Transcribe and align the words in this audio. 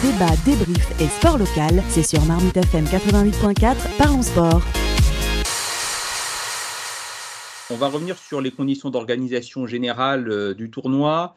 Débat, 0.00 0.30
débrief 0.44 1.00
et 1.00 1.08
sport 1.08 1.38
local, 1.38 1.82
c'est 1.88 2.04
sur 2.04 2.24
Marmite 2.24 2.56
FM 2.56 2.84
88.4, 2.84 3.74
parlons 3.98 4.22
sport. 4.22 4.62
On 7.68 7.74
va 7.74 7.88
revenir 7.88 8.16
sur 8.16 8.40
les 8.40 8.52
conditions 8.52 8.90
d'organisation 8.90 9.66
générale 9.66 10.30
euh, 10.30 10.54
du 10.54 10.70
tournoi. 10.70 11.34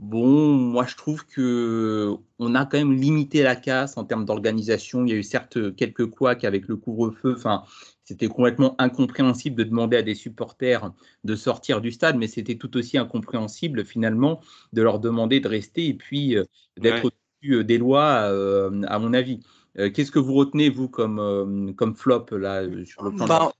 Bon, 0.00 0.52
moi 0.52 0.84
je 0.84 0.96
trouve 0.96 1.24
que 1.26 2.16
on 2.40 2.56
a 2.56 2.66
quand 2.66 2.76
même 2.76 2.92
limité 2.92 3.44
la 3.44 3.54
casse 3.54 3.96
en 3.96 4.02
termes 4.02 4.24
d'organisation. 4.24 5.04
Il 5.06 5.10
y 5.10 5.12
a 5.12 5.16
eu 5.16 5.22
certes 5.22 5.76
quelques 5.76 6.06
couacs 6.06 6.42
avec 6.42 6.66
le 6.66 6.74
couvre-feu. 6.74 7.34
Enfin, 7.36 7.62
c'était 8.02 8.26
complètement 8.26 8.74
incompréhensible 8.78 9.54
de 9.54 9.62
demander 9.62 9.98
à 9.98 10.02
des 10.02 10.16
supporters 10.16 10.90
de 11.22 11.36
sortir 11.36 11.80
du 11.80 11.92
stade, 11.92 12.16
mais 12.16 12.26
c'était 12.26 12.56
tout 12.56 12.76
aussi 12.76 12.98
incompréhensible 12.98 13.84
finalement 13.84 14.40
de 14.72 14.82
leur 14.82 14.98
demander 14.98 15.38
de 15.38 15.46
rester 15.46 15.86
et 15.86 15.94
puis 15.94 16.36
euh, 16.36 16.42
d'être 16.76 17.12
des 17.42 17.78
lois, 17.78 18.28
euh, 18.30 18.82
à 18.88 18.98
mon 18.98 19.12
avis. 19.12 19.40
Qu'est-ce 19.74 20.10
que 20.10 20.18
vous 20.18 20.34
retenez, 20.34 20.68
vous, 20.68 20.88
comme, 20.88 21.74
comme 21.76 21.96
flop 21.96 22.26
là, 22.32 22.62
sur 22.84 23.02
le 23.02 23.12
plan 23.12 23.26
bah, 23.26 23.52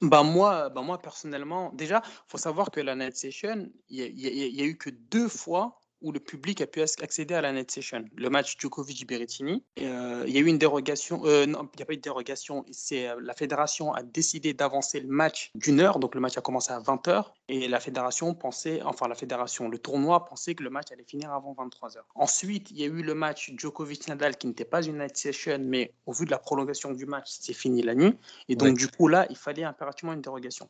bah 0.00 0.22
moi, 0.22 0.68
bah 0.70 0.82
moi, 0.82 0.98
personnellement, 0.98 1.72
déjà, 1.74 2.02
il 2.04 2.10
faut 2.26 2.38
savoir 2.38 2.70
que 2.70 2.80
la 2.80 2.96
Night 2.96 3.16
Session, 3.16 3.70
il 3.88 4.14
n'y 4.14 4.60
a, 4.60 4.64
eu 4.64 4.76
que 4.76 4.90
deux 4.90 5.28
fois 5.28 5.79
où 6.02 6.12
le 6.12 6.20
public 6.20 6.60
a 6.60 6.66
pu 6.66 6.80
accéder 6.82 7.34
à 7.34 7.40
la 7.40 7.52
net 7.52 7.70
session. 7.70 8.04
Le 8.16 8.30
match 8.30 8.56
Djokovic-Berrettini, 8.58 9.62
euh, 9.80 10.24
il 10.26 10.34
y 10.34 10.38
a 10.38 10.40
eu 10.40 10.46
une 10.46 10.58
dérogation, 10.58 11.22
euh, 11.24 11.46
non, 11.46 11.68
il 11.74 11.76
n'y 11.76 11.82
a 11.82 11.86
pas 11.86 11.92
eu 11.92 11.96
de 11.96 12.02
dérogation, 12.02 12.64
c'est 12.70 13.08
euh, 13.08 13.20
la 13.22 13.34
fédération 13.34 13.92
a 13.92 14.02
décidé 14.02 14.54
d'avancer 14.54 15.00
le 15.00 15.08
match 15.08 15.50
d'une 15.54 15.80
heure, 15.80 15.98
donc 15.98 16.14
le 16.14 16.20
match 16.20 16.38
a 16.38 16.40
commencé 16.40 16.72
à 16.72 16.80
20h, 16.80 17.24
et 17.48 17.68
la 17.68 17.80
fédération 17.80 18.34
pensait, 18.34 18.82
enfin 18.82 19.08
la 19.08 19.14
fédération, 19.14 19.68
le 19.68 19.78
tournoi 19.78 20.24
pensait 20.24 20.54
que 20.54 20.62
le 20.62 20.70
match 20.70 20.90
allait 20.92 21.04
finir 21.04 21.32
avant 21.32 21.54
23h. 21.54 21.98
Ensuite, 22.14 22.70
il 22.70 22.78
y 22.78 22.82
a 22.84 22.86
eu 22.86 23.02
le 23.02 23.14
match 23.14 23.52
Djokovic-Nadal 23.56 24.36
qui 24.36 24.46
n'était 24.46 24.64
pas 24.64 24.82
une 24.82 24.98
night 24.98 25.16
session, 25.16 25.58
mais 25.60 25.92
au 26.06 26.12
vu 26.12 26.24
de 26.24 26.30
la 26.30 26.38
prolongation 26.38 26.92
du 26.92 27.06
match, 27.06 27.26
c'est 27.28 27.52
fini 27.52 27.82
la 27.82 27.94
nuit, 27.94 28.14
et 28.48 28.56
donc 28.56 28.76
du 28.76 28.88
coup 28.88 29.08
là, 29.08 29.26
il 29.30 29.36
fallait 29.36 29.64
impérativement 29.64 30.12
une 30.12 30.22
dérogation. 30.22 30.68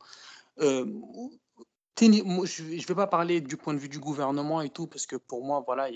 Euh, 0.60 0.84
je 2.06 2.62
ne 2.62 2.86
vais 2.86 2.94
pas 2.94 3.06
parler 3.06 3.40
du 3.40 3.56
point 3.56 3.74
de 3.74 3.78
vue 3.78 3.88
du 3.88 3.98
gouvernement 3.98 4.62
et 4.62 4.70
tout, 4.70 4.86
parce 4.86 5.06
que 5.06 5.16
pour 5.16 5.44
moi, 5.44 5.62
voilà, 5.66 5.88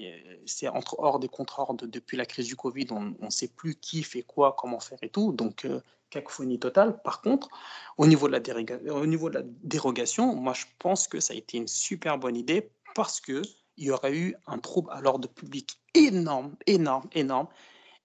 c'est 0.47 0.69
entre 0.69 0.97
hors 0.99 1.19
des 1.19 1.29
contre-ordres 1.29 1.87
depuis 1.87 2.17
la 2.17 2.27
crise 2.27 2.47
du 2.47 2.57
Covid. 2.57 2.87
On 2.91 3.15
ne 3.19 3.31
sait 3.31 3.49
plus 3.49 3.75
qui 3.75 4.03
fait 4.03 4.23
quoi, 4.23 4.55
comment 4.59 4.81
faire 4.81 4.99
et 5.03 5.09
tout. 5.09 5.33
Donc, 5.33 5.65
euh, 5.65 5.81
cacophonie 6.11 6.59
totale. 6.59 7.01
Par 7.03 7.21
contre, 7.23 7.49
au 7.97 8.07
niveau, 8.07 8.29
de 8.29 9.35
la 9.35 9.43
dérogation, 9.63 10.35
moi, 10.35 10.53
je 10.53 10.65
pense 10.79 11.09
que 11.09 11.21
ça 11.21 11.35
a 11.35 11.37
été 11.37 11.59
une 11.59 11.69
super 11.69 12.19
bonne 12.19 12.37
idée 12.37 12.71
parce 12.95 13.21
qu'il 13.21 13.43
y 13.79 13.91
aurait 13.91 14.17
eu 14.17 14.37
un 14.47 14.59
trouble 14.59 14.91
à 14.93 15.01
l'ordre 15.01 15.29
public 15.29 15.79
énorme, 15.95 16.55
énorme, 16.67 17.09
énorme. 17.13 17.49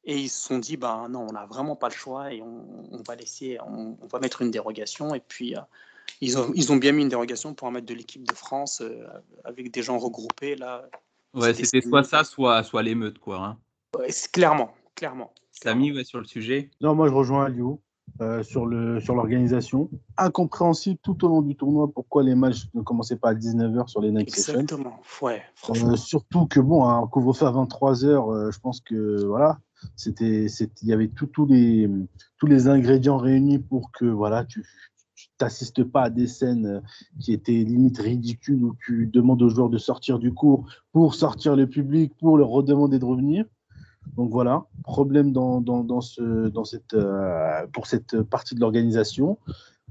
Et 0.06 0.18
ils 0.18 0.30
se 0.30 0.48
sont 0.48 0.58
dit, 0.58 0.78
bah 0.78 1.08
non, 1.10 1.28
on 1.30 1.34
n'a 1.34 1.46
vraiment 1.46 1.76
pas 1.76 1.90
le 1.90 1.94
choix 1.94 2.34
et 2.34 2.42
on, 2.42 3.04
va 3.06 3.16
laisser, 3.16 3.60
on, 3.68 3.98
va 4.08 4.20
mettre 4.20 4.42
une 4.42 4.50
dérogation. 4.50 5.14
Et 5.14 5.20
puis, 5.20 5.56
euh, 5.56 5.62
ils 6.22 6.38
ont, 6.38 6.52
ils 6.56 6.72
ont 6.72 6.78
bien 6.78 6.92
mis 6.92 7.04
une 7.04 7.10
dérogation 7.10 7.54
pour 7.54 7.68
en 7.68 7.72
mettre 7.72 7.86
de 7.86 7.94
l'équipe 7.94 8.28
de 8.28 8.36
France 8.36 8.82
euh, 8.82 9.08
avec 9.44 9.72
des 9.72 9.82
gens 9.82 9.98
regroupés. 9.98 10.56
Là, 10.56 10.90
ouais, 11.34 11.54
c'était 11.54 11.82
soit 11.82 12.04
ça, 12.04 12.24
soit, 12.24 12.64
soit 12.64 12.84
l'émeute, 12.84 13.20
quoi. 13.20 13.44
Hein. 13.44 13.58
Ouais, 13.98 14.10
clairement, 14.32 14.74
clairement. 14.96 15.34
Samy, 15.52 15.92
ouais, 15.92 16.04
sur 16.04 16.20
le 16.20 16.26
sujet 16.26 16.70
Non, 16.82 16.96
moi 16.96 17.08
je 17.08 17.14
rejoins 17.14 17.46
Aliou. 17.46 17.82
Euh, 18.22 18.42
sur 18.44 18.66
l'organisation. 18.66 19.88
Sur 19.88 20.00
Incompréhensible 20.18 21.00
tout 21.04 21.24
au 21.24 21.28
long 21.28 21.42
du 21.44 21.56
tournoi 21.56 21.90
pourquoi 21.94 22.24
les 22.24 22.34
matchs 22.34 22.66
ne 22.74 22.82
commençaient 22.82 23.16
pas 23.16 23.30
à 23.30 23.34
19h 23.36 23.88
sur 23.88 24.02
les 24.02 24.10
night 24.10 24.28
Exactement, 24.28 25.00
ouais, 25.22 25.44
euh, 25.70 25.96
surtout 25.96 26.48
que, 26.48 26.60
bon, 26.60 26.86
un 26.86 27.06
couvre-feu 27.08 27.46
à 27.46 27.52
23h, 27.52 28.52
je 28.52 28.60
pense 28.60 28.82
que, 28.82 29.24
voilà, 29.26 29.60
c'était, 29.96 30.48
il 30.48 30.88
y 30.88 30.92
avait 30.92 31.08
tous 31.08 31.46
les, 31.46 31.90
tous 32.38 32.48
les 32.48 32.68
ingrédients 32.68 33.18
réunis 33.18 33.60
pour 33.60 33.92
que, 33.92 34.06
voilà, 34.06 34.44
tu, 34.44 34.66
t'assistes 35.38 35.84
pas 35.84 36.04
à 36.04 36.10
des 36.10 36.28
scènes 36.28 36.66
euh, 36.66 36.80
qui 37.20 37.34
étaient 37.34 37.52
limite 37.52 37.98
ridicules 37.98 38.64
où 38.64 38.76
tu 38.86 39.08
demandes 39.08 39.42
aux 39.42 39.50
joueurs 39.50 39.70
de 39.70 39.78
sortir 39.78 40.20
du 40.20 40.34
cours 40.34 40.68
pour 40.92 41.16
sortir 41.16 41.56
le 41.56 41.68
public, 41.68 42.14
pour 42.18 42.38
leur 42.38 42.50
redemander 42.50 43.00
de 43.00 43.06
revenir. 43.06 43.46
Donc 44.16 44.32
voilà, 44.32 44.66
problème 44.84 45.32
dans, 45.32 45.62
dans, 45.62 46.02
ce, 46.02 46.48
dans 46.50 46.64
cette, 46.64 46.94
euh, 46.94 47.68
pour 47.74 47.88
cette 47.88 48.22
partie 48.24 48.56
de 48.56 48.60
l'organisation. 48.60 49.38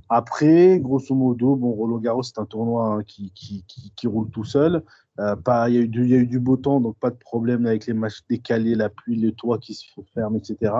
Après, 0.08 0.80
grosso 0.80 1.14
modo, 1.14 1.54
bon, 1.54 1.72
Roland 1.72 1.98
Garros, 1.98 2.22
c'est 2.22 2.38
un 2.38 2.46
tournoi 2.46 2.86
hein, 2.86 3.02
qui, 3.06 3.30
qui, 3.34 3.64
qui, 3.66 4.06
roule 4.06 4.30
tout 4.30 4.44
seul. 4.44 4.82
Euh, 5.20 5.36
il, 5.68 5.74
y 5.74 5.78
a 5.78 5.80
eu 5.80 5.88
du, 5.88 6.06
y 6.06 6.14
a 6.14 6.18
eu 6.18 6.26
du 6.26 6.40
beau 6.40 6.56
temps, 6.56 6.80
donc 6.80 6.96
pas 6.98 7.10
de 7.10 7.16
problème 7.16 7.66
avec 7.66 7.86
les 7.86 7.92
matchs 7.92 8.22
décalés, 8.28 8.74
la 8.74 8.88
pluie, 8.88 9.16
le 9.16 9.32
toit 9.32 9.58
qui 9.58 9.74
se 9.74 9.84
ferme, 10.14 10.36
etc. 10.36 10.72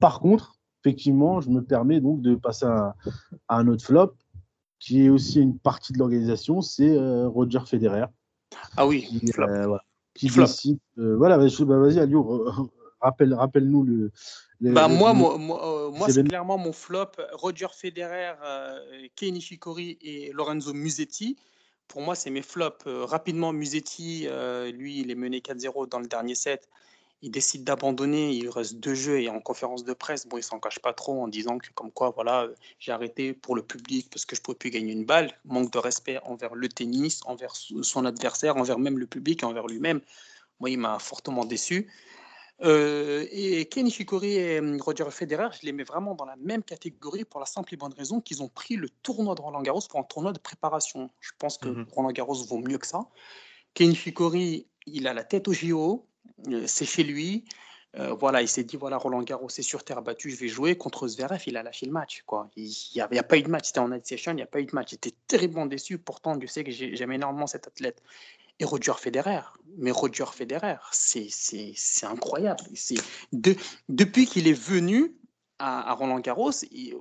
Par 0.00 0.20
contre, 0.20 0.56
effectivement, 0.84 1.40
je 1.40 1.48
me 1.48 1.62
permets 1.62 2.00
donc 2.00 2.20
de 2.20 2.34
passer 2.34 2.66
à, 2.66 2.94
un 3.48 3.68
autre 3.68 3.84
flop, 3.84 4.14
qui 4.78 5.06
est 5.06 5.08
aussi 5.08 5.40
une 5.40 5.58
partie 5.58 5.94
de 5.94 5.98
l'organisation, 5.98 6.60
c'est 6.60 6.90
euh, 6.90 7.26
Roger 7.26 7.60
Federer. 7.66 8.06
Ah 8.76 8.86
oui, 8.86 9.02
qui, 9.02 9.32
flop. 9.32 9.48
Euh, 9.48 9.78
qui 10.14 10.28
décide. 10.28 10.78
Euh, 10.98 11.16
voilà, 11.16 11.38
bah, 11.38 11.46
bah, 11.60 11.78
vas-y, 11.78 11.98
Alio, 11.98 12.50
rappelle, 13.00 13.32
rappelle-nous 13.32 13.82
le. 13.82 14.12
bah, 14.60 14.88
moi, 14.88 15.14
moi, 15.14 15.38
moi 15.38 16.08
c'est 16.10 16.22
clairement 16.24 16.58
mon 16.58 16.72
flop. 16.72 17.12
Roger 17.32 17.68
Federer, 17.72 18.34
Kei 19.16 19.32
Nishikori 19.32 19.98
et 20.02 20.32
Lorenzo 20.32 20.74
Musetti. 20.74 21.36
Pour 21.88 22.02
moi, 22.02 22.14
c'est 22.14 22.30
mes 22.30 22.42
flops. 22.42 22.84
rapidement, 22.86 23.54
Musetti, 23.54 24.26
lui, 24.74 25.00
il 25.00 25.10
est 25.10 25.14
mené 25.14 25.38
4-0 25.38 25.88
dans 25.88 25.98
le 25.98 26.06
dernier 26.06 26.34
set 26.34 26.68
il 27.24 27.30
décide 27.30 27.64
d'abandonner, 27.64 28.32
il 28.32 28.50
reste 28.50 28.74
deux 28.74 28.94
jeux 28.94 29.18
et 29.18 29.30
en 29.30 29.40
conférence 29.40 29.82
de 29.82 29.94
presse, 29.94 30.26
bon, 30.26 30.36
il 30.36 30.42
s'en 30.42 30.60
cache 30.60 30.78
pas 30.78 30.92
trop 30.92 31.22
en 31.22 31.26
disant 31.26 31.56
que 31.56 31.70
comme 31.74 31.90
quoi, 31.90 32.10
voilà, 32.10 32.48
j'ai 32.78 32.92
arrêté 32.92 33.32
pour 33.32 33.56
le 33.56 33.62
public 33.62 34.10
parce 34.10 34.26
que 34.26 34.36
je 34.36 34.42
pouvais 34.42 34.58
plus 34.58 34.68
gagner 34.68 34.92
une 34.92 35.06
balle, 35.06 35.32
manque 35.46 35.72
de 35.72 35.78
respect 35.78 36.18
envers 36.24 36.54
le 36.54 36.68
tennis, 36.68 37.22
envers 37.24 37.56
son 37.56 38.04
adversaire, 38.04 38.58
envers 38.58 38.78
même 38.78 38.98
le 38.98 39.06
public, 39.06 39.42
envers 39.42 39.66
lui-même. 39.66 40.02
Moi, 40.60 40.68
il 40.68 40.78
m'a 40.78 40.98
fortement 40.98 41.46
déçu. 41.46 41.90
Euh, 42.62 43.26
et 43.30 43.64
Ken 43.70 43.86
Ishikori 43.86 44.36
et 44.36 44.60
Roger 44.80 45.10
Federer, 45.10 45.48
je 45.58 45.64
les 45.64 45.72
mets 45.72 45.82
vraiment 45.82 46.14
dans 46.14 46.26
la 46.26 46.36
même 46.36 46.62
catégorie 46.62 47.24
pour 47.24 47.40
la 47.40 47.46
simple 47.46 47.72
et 47.72 47.78
bonne 47.78 47.94
raison 47.94 48.20
qu'ils 48.20 48.42
ont 48.42 48.48
pris 48.48 48.76
le 48.76 48.90
tournoi 49.02 49.34
de 49.34 49.40
Roland 49.40 49.62
Garros 49.62 49.80
pour 49.88 49.98
un 49.98 50.04
tournoi 50.04 50.34
de 50.34 50.38
préparation. 50.38 51.10
Je 51.20 51.30
pense 51.38 51.56
que 51.56 51.68
mhm. 51.68 51.86
Roland 51.90 52.12
Garros 52.12 52.44
vaut 52.44 52.58
mieux 52.58 52.76
que 52.76 52.86
ça. 52.86 53.08
Ken 53.72 53.90
Ishikori, 53.90 54.66
il 54.86 55.08
a 55.08 55.14
la 55.14 55.24
tête 55.24 55.48
au 55.48 55.54
JO, 55.54 56.06
euh, 56.06 56.13
c'est 56.66 56.86
chez 56.86 57.04
lui. 57.04 57.44
Euh, 57.96 58.12
voilà, 58.12 58.42
il 58.42 58.48
s'est 58.48 58.64
dit 58.64 58.76
voilà, 58.76 58.96
Roland 58.96 59.22
Garros, 59.22 59.48
c'est 59.48 59.62
sur 59.62 59.84
terre 59.84 60.02
battue, 60.02 60.30
je 60.30 60.36
vais 60.36 60.48
jouer 60.48 60.76
contre 60.76 61.06
Zverev. 61.06 61.42
Il 61.46 61.56
a 61.56 61.62
lâché 61.62 61.86
le 61.86 61.92
match. 61.92 62.22
Quoi. 62.26 62.50
Il 62.56 62.74
n'y 62.94 63.00
a, 63.00 63.22
pas 63.22 63.36
eu 63.36 63.42
de 63.42 63.50
match. 63.50 63.66
C'était 63.66 63.78
en 63.78 63.88
night 63.88 64.06
session, 64.06 64.32
il 64.32 64.36
n'y 64.36 64.42
a 64.42 64.46
pas 64.46 64.60
eu 64.60 64.66
de 64.66 64.74
match. 64.74 64.90
J'étais 64.90 65.12
terriblement 65.28 65.66
déçu. 65.66 65.98
Pourtant, 65.98 66.38
je 66.40 66.46
sais 66.46 66.64
que 66.64 66.72
j'aime 66.72 67.12
énormément 67.12 67.46
cet 67.46 67.68
athlète. 67.68 68.02
Et 68.60 68.64
Roger 68.64 68.92
Federer, 68.96 69.40
mais 69.78 69.90
Roger 69.90 70.26
Federer, 70.32 70.76
c'est 70.92 71.32
incroyable. 72.04 72.62
De, 73.32 73.56
depuis 73.88 74.26
qu'il 74.26 74.46
est 74.46 74.52
venu 74.52 75.16
à, 75.58 75.92
Roland 75.94 76.20
Garros, 76.20 76.52
il, 76.70 76.94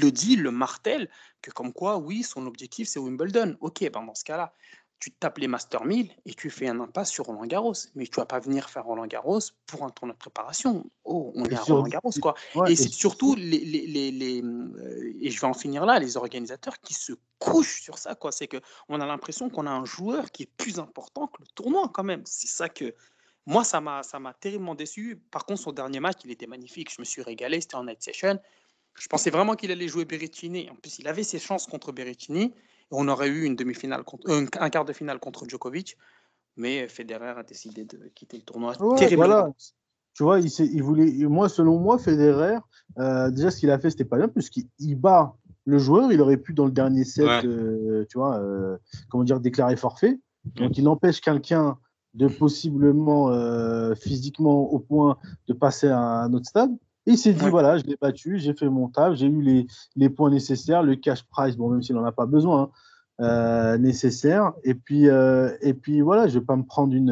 le 0.00 0.10
dit, 0.10 0.36
le 0.36 0.50
martèle, 0.50 1.10
que 1.42 1.50
comme 1.50 1.74
quoi, 1.74 1.98
oui, 1.98 2.22
son 2.22 2.46
objectif, 2.46 2.88
c'est 2.88 2.98
Wimbledon. 2.98 3.56
Ok, 3.60 3.80
ben 3.92 4.02
dans 4.02 4.14
ce 4.14 4.24
cas-là, 4.24 4.54
tu 5.04 5.10
tapes 5.10 5.36
les 5.36 5.48
Master 5.48 5.84
1000 5.84 6.10
et 6.24 6.32
tu 6.32 6.48
fais 6.48 6.66
un 6.66 6.80
impasse 6.80 7.10
sur 7.10 7.26
Roland 7.26 7.44
Garros. 7.44 7.74
Mais 7.94 8.06
tu 8.06 8.16
vas 8.16 8.24
pas 8.24 8.40
venir 8.40 8.70
faire 8.70 8.84
Roland 8.84 9.06
Garros 9.06 9.40
pour 9.66 9.84
un 9.84 9.90
tournoi 9.90 10.14
de 10.14 10.18
préparation. 10.18 10.90
Oh, 11.04 11.30
on 11.34 11.44
est 11.44 11.54
à 11.54 11.60
Roland 11.60 11.82
Garros, 11.82 12.12
quoi. 12.22 12.34
et, 12.66 12.74
c'est 12.74 12.88
surtout 12.88 13.34
les, 13.34 13.60
les, 13.60 14.10
les, 14.10 14.42
euh, 14.42 15.12
et 15.20 15.30
je 15.30 15.38
vais 15.38 15.46
en 15.46 15.52
finir 15.52 15.84
là, 15.84 15.98
les 15.98 16.16
organisateurs 16.16 16.80
qui 16.80 16.94
se 16.94 17.12
couchent 17.38 17.82
sur 17.82 17.98
ça, 17.98 18.14
quoi. 18.14 18.32
C'est 18.32 18.48
que 18.48 18.56
on 18.88 18.98
a 18.98 19.04
l'impression 19.04 19.50
qu'on 19.50 19.66
a 19.66 19.70
un 19.70 19.84
joueur 19.84 20.30
qui 20.30 20.44
est 20.44 20.50
plus 20.56 20.78
important 20.78 21.26
que 21.26 21.42
le 21.42 21.48
tournoi, 21.54 21.90
quand 21.92 22.04
même. 22.04 22.22
C'est 22.24 22.48
ça 22.48 22.70
que 22.70 22.94
moi, 23.44 23.62
ça 23.62 23.82
m'a, 23.82 24.02
ça 24.02 24.18
m'a 24.18 24.32
terriblement 24.32 24.74
déçu. 24.74 25.20
Par 25.30 25.44
contre, 25.44 25.60
son 25.60 25.72
dernier 25.72 26.00
match, 26.00 26.20
il 26.24 26.30
était 26.30 26.46
magnifique. 26.46 26.90
Je 26.90 27.02
me 27.02 27.04
suis 27.04 27.20
régalé. 27.20 27.60
C'était 27.60 27.74
en 27.74 27.84
night 27.84 28.02
session. 28.02 28.40
Je 28.94 29.06
pensais 29.08 29.28
vraiment 29.28 29.54
qu'il 29.54 29.70
allait 29.70 29.88
jouer 29.88 30.06
Berrettini. 30.06 30.70
En 30.70 30.76
plus, 30.76 30.98
il 30.98 31.08
avait 31.08 31.24
ses 31.24 31.38
chances 31.38 31.66
contre 31.66 31.92
Berrettini 31.92 32.54
on 32.96 33.08
aurait 33.08 33.28
eu 33.28 33.44
une 33.44 33.56
demi-finale, 33.56 34.04
un, 34.26 34.46
quart 34.70 34.84
de 34.84 34.92
finale 34.92 35.18
contre 35.18 35.48
Djokovic, 35.48 35.96
mais 36.56 36.88
Federer 36.88 37.34
a 37.38 37.42
décidé 37.42 37.84
de 37.84 38.10
quitter 38.14 38.36
le 38.36 38.42
tournoi. 38.42 38.74
terriblement. 38.96 39.54
Tu 40.14 40.22
vois, 40.22 40.38
il, 40.38 40.46
il, 40.46 40.82
voulait, 40.82 41.10
moi, 41.26 41.48
selon 41.48 41.80
moi, 41.80 41.98
Federer, 41.98 42.58
euh, 42.98 43.30
déjà 43.30 43.50
ce 43.50 43.58
qu'il 43.58 43.70
a 43.70 43.78
fait, 43.80 43.90
c'était 43.90 44.04
pas 44.04 44.16
bien, 44.16 44.28
puisqu'il 44.28 44.94
bat 44.94 45.34
le 45.64 45.78
joueur, 45.78 46.12
il 46.12 46.20
aurait 46.20 46.36
pu 46.36 46.54
dans 46.54 46.66
le 46.66 46.70
dernier 46.70 47.04
set, 47.04 47.44
euh, 47.44 48.04
tu 48.08 48.18
vois, 48.18 48.38
euh, 48.38 48.76
comment 49.08 49.24
dire, 49.24 49.40
déclarer 49.40 49.76
forfait. 49.76 50.20
Donc 50.56 50.78
il 50.78 50.86
empêche 50.88 51.20
quelqu'un 51.20 51.78
de 52.12 52.28
possiblement 52.28 53.32
physiquement 53.96 54.70
au 54.70 54.78
point 54.78 55.16
de 55.48 55.54
passer 55.54 55.88
à 55.88 55.98
un 55.98 56.32
autre 56.32 56.46
stade 56.46 56.70
il 57.06 57.18
s'est 57.18 57.32
dit, 57.32 57.48
voilà, 57.48 57.78
je 57.78 57.84
l'ai 57.84 57.96
battu, 58.00 58.38
j'ai 58.38 58.54
fait 58.54 58.68
mon 58.68 58.88
taf, 58.88 59.14
j'ai 59.14 59.26
eu 59.26 59.40
les, 59.40 59.66
les, 59.96 60.08
points 60.08 60.30
nécessaires, 60.30 60.82
le 60.82 60.96
cash 60.96 61.22
price, 61.24 61.56
bon, 61.56 61.68
même 61.68 61.82
s'il 61.82 61.94
n'en 61.94 62.04
a 62.04 62.12
pas 62.12 62.26
besoin, 62.26 62.62
hein, 62.62 62.70
euh, 63.20 63.78
nécessaire. 63.78 64.52
Et 64.64 64.74
puis, 64.74 65.08
euh, 65.08 65.54
et 65.60 65.74
puis 65.74 66.00
voilà, 66.00 66.26
je 66.26 66.38
vais 66.38 66.44
pas 66.44 66.56
me 66.56 66.64
prendre 66.64 66.94
une, 66.94 67.10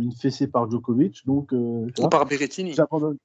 une 0.00 0.12
fessée 0.12 0.46
par 0.46 0.70
Djokovic. 0.70 1.26
Donc, 1.26 1.52
Ou 1.52 2.08
par 2.10 2.26
Berrettini. 2.26 2.74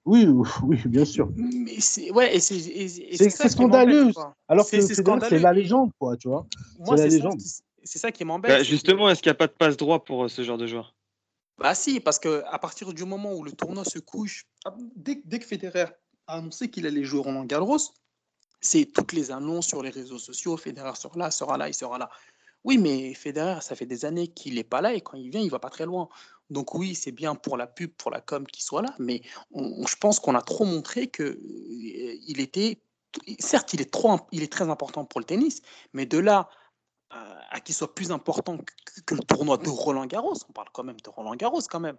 Oui, 0.06 0.28
oui, 0.64 0.82
bien 0.86 1.06
sûr. 1.06 1.30
Mais 1.36 1.80
c'est 1.80 2.12
ouais, 2.12 2.40
c'est 2.40 3.50
scandaleux. 3.50 4.12
Alors 4.48 4.70
que 4.70 4.82
c'est 4.82 5.40
la 5.40 5.54
légende, 5.54 5.92
quoi, 6.00 6.18
tu 6.18 6.28
vois. 6.28 6.46
Moi, 6.80 6.98
c'est 6.98 7.04
la 7.04 7.10
légende. 7.10 7.40
C'est 7.84 8.00
ça 8.00 8.12
qui 8.12 8.26
m'embête. 8.26 8.52
Bah, 8.52 8.64
justement, 8.64 9.10
est-ce 9.10 9.22
qu'il 9.22 9.30
n'y 9.30 9.36
a 9.36 9.38
pas 9.38 9.48
de 9.48 9.54
passe 9.54 9.78
droit 9.78 10.04
pour 10.04 10.30
ce 10.30 10.42
genre 10.42 10.58
de 10.58 10.68
joueur? 10.68 10.94
Bah 11.60 11.74
si, 11.74 12.00
parce 12.00 12.20
que 12.20 12.44
à 12.52 12.60
partir 12.60 12.94
du 12.94 13.04
moment 13.04 13.34
où 13.34 13.44
le 13.44 13.52
tournoi 13.52 13.84
se 13.84 13.98
couche, 13.98 14.46
dès, 14.96 15.22
dès 15.26 15.40
que 15.40 15.46
Federer 15.46 15.86
annoncé 16.28 16.70
qu'il 16.70 16.86
allait 16.86 17.04
jouer 17.04 17.22
Roland 17.22 17.46
Garros, 17.46 17.78
c'est 18.62 18.86
toutes 18.86 19.14
les 19.14 19.32
annonces 19.32 19.68
sur 19.68 19.84
les 19.84 19.90
réseaux 19.90 20.20
sociaux. 20.20 20.58
Federer 20.58 20.96
sera 20.96 21.18
là, 21.18 21.32
sera 21.32 21.58
là, 21.58 21.68
il 21.68 21.74
sera 21.74 21.98
là. 21.98 22.10
Oui, 22.64 22.78
mais 22.78 23.14
Federer, 23.14 23.62
ça 23.62 23.76
fait 23.76 23.86
des 23.86 24.04
années 24.06 24.28
qu'il 24.28 24.56
n'est 24.56 24.64
pas 24.64 24.82
là 24.82 24.94
et 24.94 25.02
quand 25.02 25.18
il 25.18 25.30
vient, 25.30 25.42
il 25.42 25.50
va 25.50 25.60
pas 25.60 25.70
très 25.70 25.86
loin. 25.86 26.10
Donc 26.50 26.74
oui, 26.74 26.96
c'est 26.96 27.12
bien 27.12 27.36
pour 27.36 27.58
la 27.58 27.68
pub, 27.68 27.92
pour 27.92 28.12
la 28.12 28.22
com 28.22 28.46
qu'il 28.46 28.64
soit 28.64 28.82
là, 28.82 28.94
mais 29.00 29.22
je 29.54 29.96
pense 29.98 30.20
qu'on 30.20 30.36
a 30.36 30.42
trop 30.42 30.66
montré 30.66 31.08
que 31.08 31.24
euh, 31.24 31.40
il 32.28 32.40
était, 32.40 32.82
certes, 33.40 33.74
il 33.74 33.82
est 33.82 33.92
trop, 33.92 34.20
il 34.32 34.44
est 34.44 34.52
très 34.52 34.70
important 34.70 35.06
pour 35.06 35.20
le 35.20 35.26
tennis, 35.26 35.62
mais 35.94 36.06
de 36.06 36.18
là 36.18 36.50
à, 37.10 37.60
qu'il 37.62 37.76
soit 37.76 37.94
plus 37.94 38.12
important 38.12 38.58
que, 39.06 39.16
le 39.16 39.22
tournoi 39.22 39.58
de 39.58 39.70
Roland 39.70 40.06
Garros, 40.06 40.36
on 40.50 40.54
parle 40.54 40.68
quand 40.74 40.84
même 40.84 41.00
de 41.00 41.10
Roland 41.10 41.36
Garros 41.36 41.62
quand 41.70 41.80
même. 41.80 41.98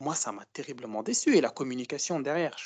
Moi, 0.00 0.14
ça 0.14 0.32
m'a 0.32 0.44
terriblement 0.52 1.02
déçu 1.02 1.36
et 1.36 1.40
la 1.40 1.50
communication 1.50 2.20
derrière, 2.20 2.56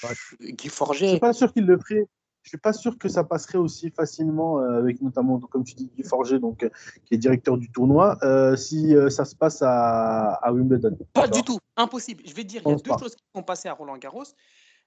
Guy 0.41 0.69
Forget. 0.69 1.06
Je 1.06 1.11
suis 1.11 1.21
pas 1.21 1.32
sûr 1.32 1.53
qu'il 1.53 1.65
le 1.65 1.79
ferait 1.79 2.09
je 2.43 2.49
suis 2.49 2.59
pas 2.59 2.73
sûr 2.73 2.97
que 2.97 3.09
ça 3.09 3.25
passerait 3.25 3.59
aussi 3.59 3.91
facilement 3.91 4.61
euh, 4.61 4.79
avec 4.79 5.00
notamment, 5.03 5.38
comme 5.38 5.65
tu 5.65 5.75
dis, 5.75 5.91
Guy 5.94 6.03
Forger, 6.03 6.38
donc, 6.38 6.62
euh, 6.62 6.71
qui 7.05 7.15
est 7.15 7.19
directeur 7.19 7.59
du 7.59 7.71
tournoi, 7.71 8.19
euh, 8.23 8.56
si 8.56 8.94
ça 9.11 9.25
se 9.25 9.35
passe 9.35 9.62
à, 9.62 10.35
à 10.35 10.53
Wimbledon. 10.53 10.97
Pas 11.12 11.29
du 11.29 11.43
tout, 11.43 11.59
impossible. 11.77 12.23
Je 12.27 12.35
vais 12.35 12.44
dire, 12.44 12.62
il 12.65 12.71
y 12.71 12.73
a 12.73 12.77
deux 12.77 12.99
choses 12.99 13.15
qui 13.15 13.25
sont 13.35 13.43
passées 13.43 13.69
à 13.69 13.75
Roland 13.75 13.99
Garros. 13.99 14.25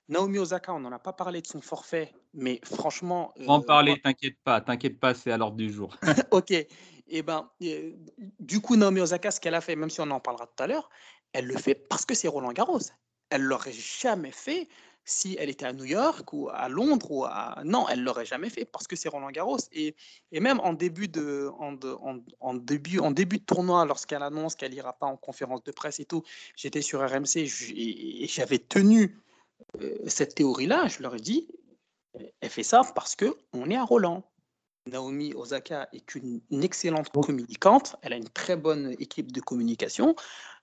Naomi 0.09 0.37
Osaka, 0.37 0.73
on 0.73 0.81
n'en 0.81 0.91
a 0.91 0.99
pas 0.99 1.13
parlé 1.13 1.41
de 1.41 1.47
son 1.47 1.61
forfait, 1.61 2.11
mais 2.33 2.59
franchement. 2.65 3.33
En 3.47 3.61
parler, 3.61 4.01
t'inquiète 4.01 4.35
pas, 4.43 4.59
t'inquiète 4.59 4.99
pas, 4.99 5.13
c'est 5.13 5.31
à 5.31 5.37
l'ordre 5.37 5.55
du 5.55 5.71
jour. 5.71 5.95
ok. 6.31 6.53
Et 7.07 7.17
eh 7.17 7.21
ben, 7.21 7.49
du 8.39 8.61
coup, 8.61 8.75
Naomi 8.75 9.01
Osaka, 9.01 9.31
ce 9.31 9.39
qu'elle 9.39 9.55
a 9.55 9.61
fait, 9.61 9.75
même 9.75 9.89
si 9.89 9.99
on 9.99 10.09
en 10.09 10.19
parlera 10.19 10.47
tout 10.47 10.63
à 10.63 10.67
l'heure, 10.67 10.89
elle 11.33 11.45
le 11.45 11.57
fait 11.57 11.75
parce 11.75 12.05
que 12.05 12.15
c'est 12.15 12.27
Roland 12.27 12.53
Garros. 12.53 12.79
Elle 13.29 13.41
l'aurait 13.41 13.73
jamais 13.73 14.31
fait 14.31 14.69
si 15.05 15.35
elle 15.39 15.49
était 15.49 15.65
à 15.65 15.73
New 15.73 15.83
York 15.83 16.31
ou 16.31 16.49
à 16.49 16.69
Londres 16.69 17.11
ou 17.11 17.25
à... 17.25 17.61
Non, 17.65 17.87
elle 17.89 18.03
l'aurait 18.03 18.25
jamais 18.25 18.49
fait 18.49 18.63
parce 18.63 18.87
que 18.87 18.95
c'est 18.95 19.09
Roland 19.09 19.31
Garros. 19.31 19.57
Et, 19.73 19.95
et, 20.31 20.39
même 20.39 20.59
en 20.61 20.73
début 20.73 21.07
de, 21.07 21.49
en, 21.59 22.53
début, 22.53 22.99
en 22.99 23.11
début 23.11 23.39
de 23.39 23.43
tournoi, 23.43 23.85
lorsqu'elle 23.85 24.23
annonce 24.23 24.55
qu'elle 24.55 24.73
ira 24.73 24.93
pas 24.93 25.07
en 25.07 25.17
conférence 25.17 25.63
de 25.63 25.71
presse 25.71 25.99
et 25.99 26.05
tout, 26.05 26.23
j'étais 26.55 26.81
sur 26.81 27.01
RMC 27.01 27.37
et 27.75 28.27
j'avais 28.27 28.59
tenu 28.59 29.19
euh, 29.81 29.97
cette 30.07 30.35
théorie-là. 30.35 30.87
Je 30.87 31.01
leur 31.01 31.15
ai 31.15 31.19
dit, 31.19 31.49
elle 32.39 32.49
fait 32.49 32.63
ça 32.63 32.83
parce 32.95 33.15
que 33.15 33.35
on 33.51 33.69
est 33.69 33.77
à 33.77 33.83
Roland. 33.83 34.23
Naomi 34.91 35.33
Osaka 35.33 35.87
est 35.93 36.15
une, 36.15 36.41
excellente 36.51 37.09
communicante, 37.09 37.95
elle 38.01 38.13
a 38.13 38.17
une 38.17 38.29
très 38.29 38.57
bonne 38.57 38.95
équipe 38.99 39.31
de 39.31 39.39
communication. 39.39 40.15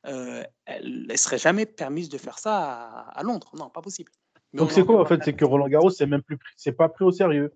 Euh, 0.06 0.42
elle 0.66 1.06
ne 1.06 1.16
serait 1.16 1.38
jamais 1.38 1.66
permise 1.66 2.08
de 2.08 2.18
faire 2.18 2.38
ça 2.38 2.56
à, 2.56 3.18
à 3.18 3.22
Londres. 3.22 3.50
Non, 3.56 3.70
pas 3.70 3.82
possible. 3.82 4.12
Donc 4.52 4.72
c'est 4.72 4.84
quoi 4.84 5.00
en 5.00 5.04
fait 5.04 5.20
C'est 5.24 5.34
que 5.34 5.44
Roland 5.44 5.68
Garros, 5.68 5.90
c'est 5.90 6.06
même 6.06 6.22
plus, 6.22 6.38
c'est 6.56 6.72
pas 6.72 6.88
pris 6.88 7.04
au 7.04 7.12
sérieux. 7.12 7.52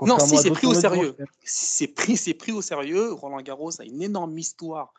Non, 0.00 0.18
si 0.18 0.36
c'est 0.38 0.50
pris 0.50 0.66
au 0.66 0.74
sérieux. 0.74 1.16
C'est 1.44 1.88
pris, 1.88 2.16
c'est 2.16 2.34
pris 2.34 2.52
au 2.52 2.62
sérieux. 2.62 3.12
Roland 3.12 3.40
Garros 3.42 3.80
a 3.80 3.84
une 3.84 4.02
énorme 4.02 4.36
histoire 4.38 4.92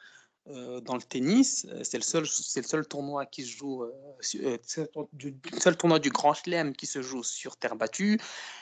dans 0.45 0.95
le 0.95 1.01
tennis. 1.01 1.65
Euh, 1.69 1.83
c'est 1.83 1.97
le 1.97 2.03
seul, 2.03 2.25
c'est 2.27 2.61
le 2.61 2.67
seul 2.67 2.87
tournoi 2.87 3.25
qui 3.25 3.43
se 3.43 3.55
joue, 3.55 3.83
euh, 3.83 4.57
seul 4.63 5.77
tournoi 5.77 5.99
du 5.99 6.09
Grand 6.09 6.33
Chelem 6.33 6.75
qui 6.75 6.85
se 6.85 7.01
joue 7.01 7.23
sur 7.23 7.57
terre 7.57 7.75
battue. 7.75 8.19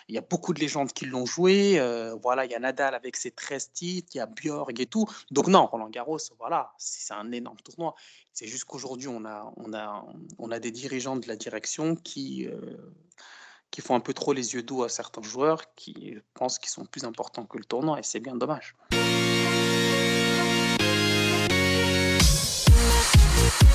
Il 0.09 0.15
y 0.15 0.17
a 0.17 0.21
beaucoup 0.21 0.53
de 0.53 0.59
légendes 0.59 0.91
qui 0.91 1.05
l'ont 1.05 1.25
joué. 1.25 1.79
voilà, 2.21 2.45
il 2.45 2.51
y 2.51 2.55
a 2.55 2.59
Nadal 2.59 2.95
avec 2.95 3.15
ses 3.15 3.31
13 3.31 3.71
titres, 3.71 4.09
il 4.15 4.17
y 4.17 4.21
a 4.21 4.25
Björk 4.25 4.79
et 4.79 4.85
tout. 4.85 5.05
Donc 5.31 5.47
non, 5.47 5.65
Roland 5.65 5.89
Garros, 5.89 6.17
voilà, 6.39 6.71
c'est 6.77 7.13
un 7.13 7.31
énorme 7.31 7.57
tournoi. 7.57 7.95
C'est 8.33 8.47
juste 8.47 8.65
qu'aujourd'hui, 8.65 9.07
on 9.07 9.25
a, 9.25 9.51
on 9.57 9.73
a, 9.73 10.05
on 10.37 10.51
a 10.51 10.59
des 10.59 10.71
dirigeants 10.71 11.15
de 11.15 11.27
la 11.27 11.35
direction 11.35 11.95
qui 11.95 12.47
qui 13.69 13.81
font 13.81 13.95
un 13.95 13.99
peu 13.99 14.13
trop 14.13 14.31
les 14.31 14.53
yeux 14.53 14.63
doux 14.63 14.83
à 14.83 14.89
certains 14.89 15.21
joueurs 15.21 15.75
qui 15.75 16.15
pensent 16.33 16.57
qu'ils 16.57 16.69
sont 16.69 16.85
plus 16.85 17.03
importants 17.03 17.45
que 17.45 17.57
le 17.57 17.65
tournoi 17.65 17.99
et 17.99 18.03
c'est 18.03 18.21
bien 18.21 18.35
dommage. 18.35 18.75